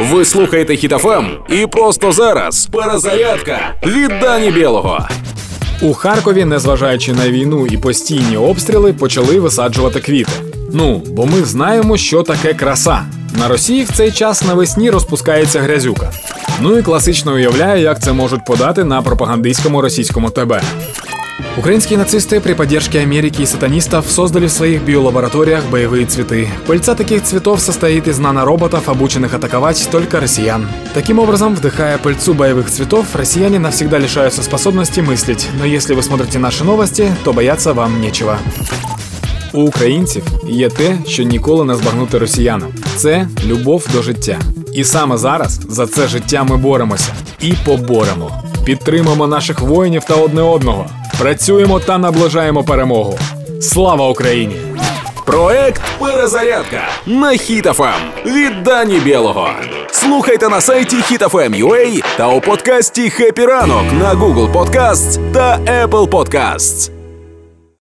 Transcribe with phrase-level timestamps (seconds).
[0.00, 5.08] Ви слухаєте Хітофем і просто зараз перезарядка від Дані Білого.
[5.82, 10.32] У Харкові, незважаючи на війну і постійні обстріли, почали висаджувати квіти.
[10.72, 13.02] Ну, бо ми знаємо, що таке краса.
[13.38, 16.12] На Росії в цей час навесні розпускається грязюка.
[16.60, 20.54] Ну і класично уявляю, як це можуть подати на пропагандистському російському ТБ.
[21.57, 26.49] Украинские нацисты при поддержке Америки и сатанистов создали в своих биолабораториях боевые цветы.
[26.67, 30.67] Пыльца таких цветов состоит из нанороботов, обученных атаковать только россиян.
[30.93, 35.47] Таким образом, вдыхая пыльцу боевых цветов, россияне навсегда лишаются способности мыслить.
[35.57, 38.37] Но если вы смотрите наши новости, то бояться вам нечего.
[39.53, 42.69] У українців є те, що ніколи не збагнути росіянам.
[42.95, 44.39] Це любов до життя.
[44.73, 48.43] І саме зараз за це життя ми боремося і поборемо.
[48.65, 50.85] Підтримуємо наших воїнів та одне одного.
[51.20, 53.18] Працюємо та наближаємо перемогу.
[53.60, 54.56] Слава Україні!
[55.26, 59.48] Проект Перезарядка на Хітофем від Дані Білого.
[59.90, 66.99] Слухайте на сайті HitFM.ua та у подкасті «Хеппі ранок» на Google Podcasts та Apple Podcasts.